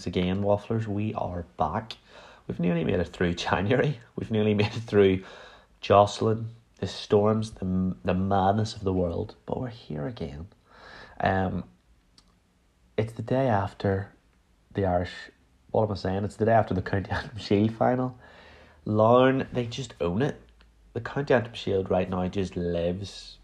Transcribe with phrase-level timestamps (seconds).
[0.00, 0.86] Greetings again, Wafflers.
[0.86, 1.98] We are back.
[2.46, 4.00] We've nearly made it through January.
[4.16, 5.24] We've nearly made it through
[5.82, 9.34] Jocelyn, the storms, the, the madness of the world.
[9.44, 10.46] But we're here again.
[11.20, 11.64] Um,
[12.96, 14.14] it's the day after
[14.72, 15.12] the Irish.
[15.70, 16.24] What am I saying?
[16.24, 18.18] It's the day after the County Antrim Shield final.
[18.86, 20.40] Larne, they just own it.
[20.94, 23.36] The County Antrim Shield right now just lives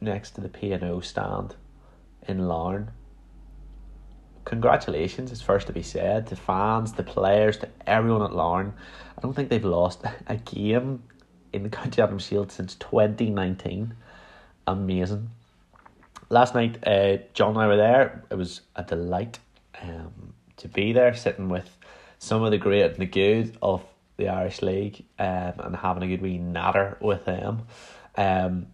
[0.00, 1.56] next to the P&O stand
[2.28, 2.92] in Larne
[4.44, 8.74] congratulations is first to be said to fans, to players, to everyone at Larne.
[9.16, 11.02] I don't think they've lost a game
[11.52, 13.94] in the County Antrim Shield since 2019.
[14.66, 15.30] Amazing.
[16.30, 18.24] Last night, uh, John and I were there.
[18.30, 19.38] It was a delight
[19.82, 21.76] um, to be there, sitting with
[22.18, 23.84] some of the great and the good of
[24.16, 27.66] the Irish League um, and having a good wee natter with them.
[28.16, 28.68] Um,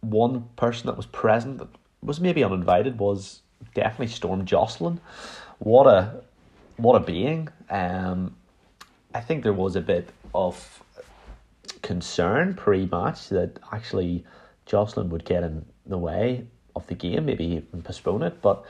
[0.00, 1.68] one person that was present that
[2.02, 3.42] was maybe uninvited was
[3.74, 5.00] definitely Storm Jocelyn.
[5.58, 6.22] What a
[6.76, 7.48] what a being.
[7.70, 8.36] Um,
[9.14, 10.82] I think there was a bit of
[11.82, 14.24] concern pre-match that actually
[14.66, 18.40] Jocelyn would get in the way of the game, maybe even postpone it.
[18.42, 18.64] But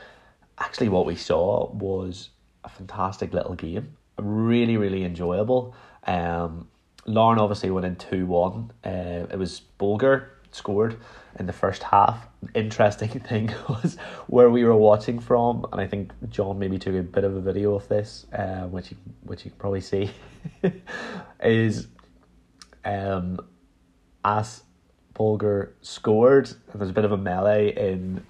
[0.57, 2.29] actually, what we saw was
[2.63, 5.75] a fantastic little game, really, really enjoyable.
[6.07, 6.67] Um,
[7.05, 8.71] Larne obviously went in two one.
[8.83, 10.97] Uh, it was Bolger scored
[11.37, 12.27] in the first half.
[12.53, 17.03] Interesting thing was where we were watching from, and I think John maybe took a
[17.03, 20.11] bit of a video of this, uh, which you, which you can probably see,
[21.43, 21.87] is
[22.85, 23.39] um,
[24.23, 24.63] as
[25.13, 28.25] Bolger scored, there's a bit of a melee in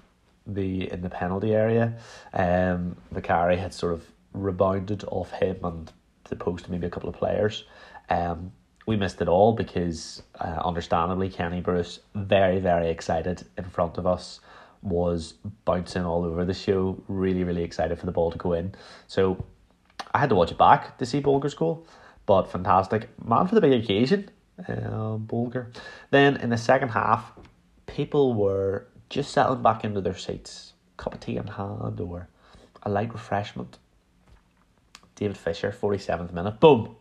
[0.46, 1.96] the in the penalty area.
[2.32, 5.92] Um, Macari had sort of rebounded off him and
[6.24, 7.64] the post maybe a couple of players.
[8.08, 8.52] Um,
[8.86, 14.06] we missed it all because, uh, understandably, Kenny Bruce, very, very excited in front of
[14.06, 14.40] us,
[14.82, 18.74] was bouncing all over the show, really, really excited for the ball to go in.
[19.06, 19.44] So
[20.12, 21.86] I had to watch it back to see Bolger's goal,
[22.26, 23.08] but fantastic.
[23.24, 24.30] Man for the big occasion,
[24.66, 25.66] uh, Bolger.
[26.10, 27.32] Then in the second half,
[27.86, 32.28] people were just settling back into their seats, cup of tea in hand or
[32.82, 33.78] a light refreshment.
[35.16, 36.96] David Fisher, 47th minute, boom,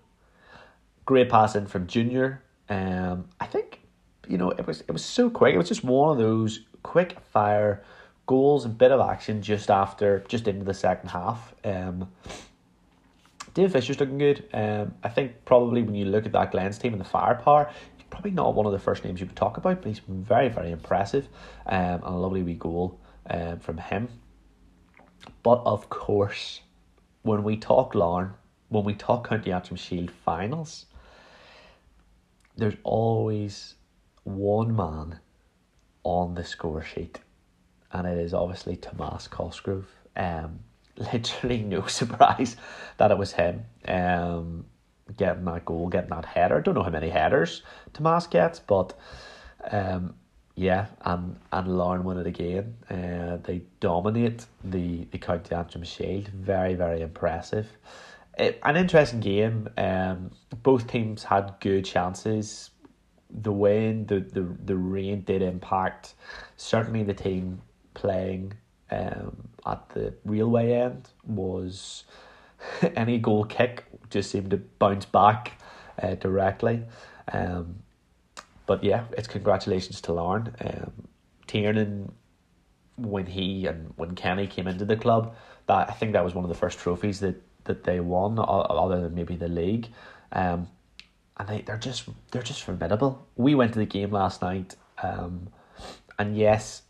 [1.09, 2.44] Great pass in from Junior.
[2.70, 3.80] Um, I think
[4.28, 5.56] you know it was it was so quick.
[5.56, 7.84] It was just one of those quick fire
[8.28, 11.56] goals and bit of action just after just into the second half.
[11.64, 12.12] Um,
[13.56, 14.48] Fisher's looking good.
[14.53, 18.06] Um, I think probably when you look at that Glens team and the firepower, he's
[18.12, 20.69] probably not one of the first names you would talk about, but he's very very
[20.69, 21.28] impressive.
[21.66, 23.00] Um, and a lovely wee goal
[23.31, 24.09] um, from him.
[25.42, 26.62] But of course,
[27.24, 28.36] when we talk Larne,
[28.68, 30.86] when we talk County Antrim Shield finals,
[32.59, 33.75] there's always
[34.24, 35.20] one man
[36.03, 37.20] on the score sheet,
[37.92, 39.88] and it is obviously Tomas Cosgrove.
[40.16, 40.59] Um,
[41.14, 42.58] literally no surprise
[42.98, 43.66] that it was him.
[43.88, 44.66] Um,
[45.18, 46.62] getting that goal, getting that header.
[46.62, 48.94] Don't know how many headers Tomas gets, but
[49.72, 50.16] um,
[50.56, 52.75] yeah, and and Larne win it again.
[52.90, 56.28] Uh, they dominate the the County Antrim Shield.
[56.28, 57.68] Very very impressive
[58.40, 59.70] it, an interesting game.
[59.78, 60.32] Um,
[60.64, 62.72] both teams had good chances.
[63.30, 66.16] The wind, the, the, the rain did impact.
[66.58, 67.62] Certainly, the team
[67.94, 68.54] playing
[68.92, 72.06] um, at the railway end was
[72.96, 75.62] any goal kick just seemed to bounce back
[76.02, 76.84] uh, directly.
[77.31, 77.84] Um,
[78.66, 80.54] but yeah, it's congratulations to Larne.
[80.62, 80.92] Um,
[81.48, 82.12] Tiernan,
[82.98, 85.36] when he and when Kenny came into the club,
[85.68, 89.00] that I think that was one of the first trophies that that they won, other
[89.00, 89.88] than maybe the league.
[90.33, 90.68] Um,
[91.38, 93.25] and they, they're just they're just formidable.
[93.38, 95.48] We went to the game last night, um,
[96.18, 96.81] and yes,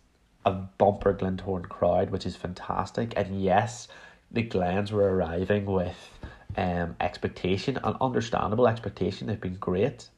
[0.45, 3.13] a bumper Glentoran crowd, which is fantastic.
[3.15, 3.87] And yes,
[4.31, 6.09] the Glens were arriving with
[6.57, 9.27] um, expectation, an understandable expectation.
[9.27, 10.09] They've been great.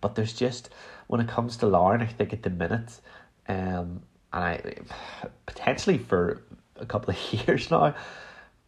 [0.00, 0.70] But there's just,
[1.06, 3.00] when it comes to Larne, I think at the minute,
[3.48, 4.02] um,
[4.32, 4.74] and I
[5.46, 6.42] potentially for
[6.76, 7.94] a couple of years now,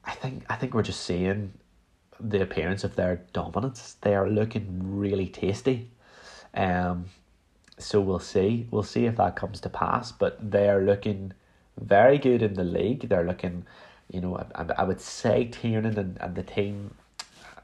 [0.06, 1.54] I think I think we're just seeing
[2.20, 3.96] the appearance of their dominance.
[4.00, 5.90] They are looking really tasty.
[6.54, 7.06] Um,
[7.78, 8.68] so we'll see.
[8.70, 10.12] We'll see if that comes to pass.
[10.12, 11.32] But they are looking
[11.80, 13.08] very good in the league.
[13.08, 13.66] They're looking,
[14.10, 16.94] you know, I, I would say Tiernan and, and the team,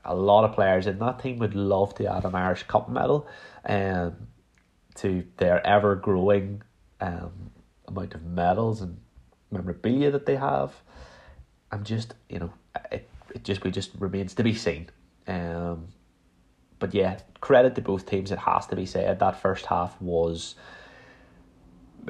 [0.04, 3.28] a lot of players in that team would love to add an Irish Cup medal
[3.64, 4.16] um,
[4.96, 6.62] to their ever growing
[7.00, 7.50] um,
[7.87, 8.98] amount of medals and
[9.50, 10.75] memorabilia that they have.
[11.72, 12.52] I'm just you know
[12.90, 14.88] it it just we just remains to be seen.
[15.26, 15.88] Um,
[16.78, 18.32] but yeah, credit to both teams.
[18.32, 20.55] It has to be said that first half was,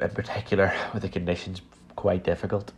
[0.01, 1.61] in particular, with the conditions
[1.95, 2.71] quite difficult.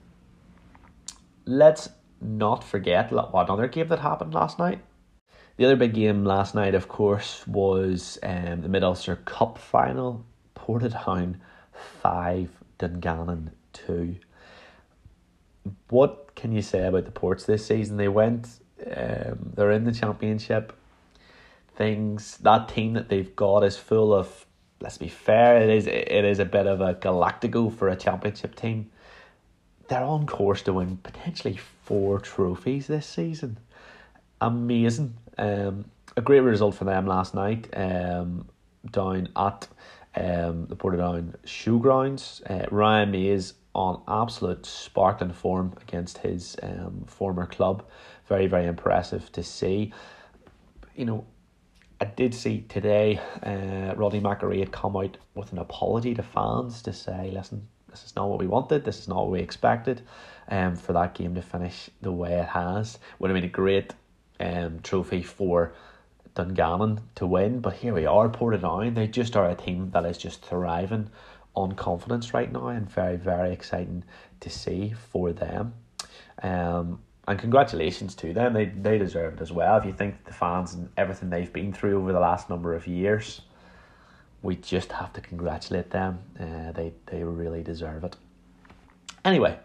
[1.46, 1.90] let's
[2.20, 4.80] not forget another game that happened last night.
[5.58, 10.26] The other big game last night, of course, was um, the Mid Ulster Cup final.
[10.56, 11.36] Portadown
[12.02, 14.16] 5, Dungannon 2.
[15.90, 17.96] What can you say about the Ports this season?
[17.96, 18.50] They went,
[18.86, 20.74] um, they're in the championship.
[21.78, 24.46] Things, that team that they've got is full of,
[24.82, 28.58] let's be fair, it is, it is a bit of a galactico for a championship
[28.58, 28.92] team.
[29.88, 31.56] They're on course to win potentially
[31.86, 33.58] four trophies this season.
[34.42, 35.14] Amazing.
[35.38, 35.86] Um,
[36.18, 38.50] a great result for them last night um,
[38.92, 39.66] down at
[40.18, 42.42] um, the Portadown Showgrounds.
[42.52, 47.84] Uh, Ryan Mayse on absolute sparkling form against his um, former club.
[48.28, 49.92] Very, very impressive to see.
[50.96, 51.26] You know,
[52.00, 56.82] I did see today uh, Rodney McAree had come out with an apology to fans
[56.84, 60.02] to say, listen, this is not what we wanted, this is not what we expected
[60.50, 63.00] um, for that game to finish the way it has.
[63.20, 63.94] Would have been a great
[64.40, 65.74] um, trophy for
[66.36, 68.96] Dungannon to win, but here we are, Portadown.
[68.96, 71.10] They just are a team that is just thriving
[71.56, 74.04] on confidence right now, and very very exciting
[74.40, 75.74] to see for them.
[76.42, 78.54] Um, and congratulations to them.
[78.54, 79.78] They they deserve it as well.
[79.78, 82.88] If you think the fans and everything they've been through over the last number of
[82.88, 83.42] years,
[84.42, 86.20] we just have to congratulate them.
[86.40, 88.16] Uh, they they really deserve it.
[89.24, 89.58] Anyway,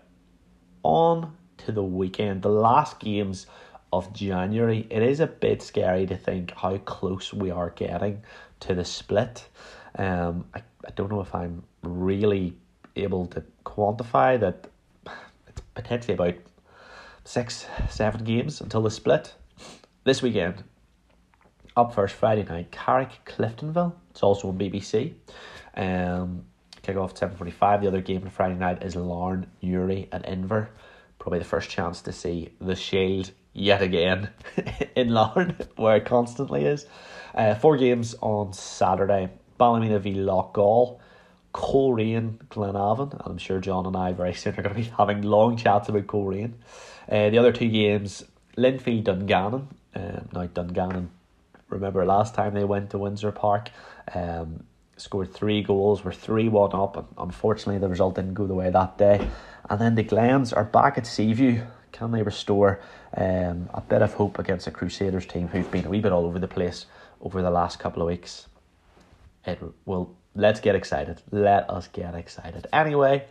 [0.83, 2.43] on to the weekend.
[2.43, 3.47] The last games
[3.93, 8.23] of January, it is a bit scary to think how close we are getting
[8.61, 9.49] to the split.
[9.97, 12.57] Um, I, I don't know if I'm really
[12.97, 14.69] able to quantify that
[15.47, 16.35] it's potentially about
[17.25, 19.35] six, seven games until the split.
[20.05, 20.65] This weekend,
[21.77, 23.93] up first Friday night, Carrick Cliftonville.
[24.11, 25.15] It's also on BBC.
[25.77, 26.45] Um,
[26.83, 27.83] kick off at seven forty five.
[27.83, 30.69] The other game on Friday night is Larne Newry at Inver.
[31.19, 34.31] Probably the first chance to see the Shield yet again
[34.97, 36.87] in Larne, where it constantly is.
[37.35, 39.29] Uh, four games on Saturday.
[39.59, 41.01] Ballymena v Loughgall,
[41.53, 45.23] Coleraine Glenavon, and I'm sure John and I very soon are going to be having
[45.23, 46.55] long chats about Coleraine.
[47.11, 48.25] Uh, the other two games,
[48.57, 49.69] Linfield Dungannon.
[49.95, 51.11] Um, now Dungannon,
[51.69, 53.71] remember last time they went to Windsor Park,
[54.15, 54.65] um,
[54.97, 58.71] scored three goals, were 3 1 up, and unfortunately the result didn't go the way
[58.71, 59.29] that day.
[59.71, 61.63] And then the Glens are back at Seaview
[61.93, 62.81] can they restore
[63.17, 66.27] um, a bit of hope against a Crusaders team who've been a wee bit all
[66.27, 66.87] over the place
[67.21, 68.47] over the last couple of weeks?
[69.49, 70.17] It will.
[70.35, 71.21] Let's get excited.
[71.33, 72.67] Let us get excited.
[72.73, 73.27] Anyway,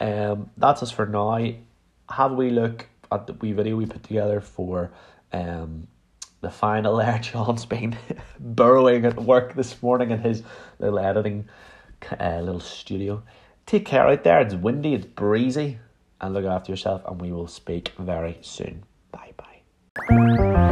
[0.00, 1.38] um, that's us for now.
[2.08, 4.90] Have we look at the wee video we put together for
[5.32, 5.88] um
[6.40, 7.18] the final there.
[7.18, 7.96] John's been
[8.38, 10.42] burrowing at work this morning in his
[10.78, 11.48] little editing
[12.20, 13.22] uh, little studio.
[13.66, 14.40] Take care out there.
[14.40, 14.94] It's windy.
[14.94, 15.78] It's breezy
[16.20, 18.84] and look after yourself, and we will speak very soon.
[19.10, 20.65] Bye bye.